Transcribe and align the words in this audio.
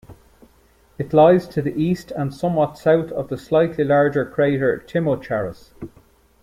It 0.97 1.13
lies 1.13 1.47
to 1.49 1.61
the 1.61 1.79
east 1.79 2.09
and 2.09 2.33
somewhat 2.33 2.75
south 2.79 3.11
of 3.11 3.29
the 3.29 3.37
slightly 3.37 3.83
larger 3.83 4.25
crater 4.25 4.79
Timocharis. 4.87 5.73